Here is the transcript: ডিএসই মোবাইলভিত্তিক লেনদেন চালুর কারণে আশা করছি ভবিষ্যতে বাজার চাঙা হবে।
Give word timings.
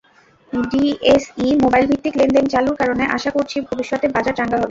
ডিএসই 0.53 1.49
মোবাইলভিত্তিক 1.63 2.13
লেনদেন 2.19 2.45
চালুর 2.53 2.75
কারণে 2.81 3.03
আশা 3.15 3.29
করছি 3.35 3.57
ভবিষ্যতে 3.69 4.05
বাজার 4.15 4.35
চাঙা 4.37 4.47
হবে। 4.47 4.59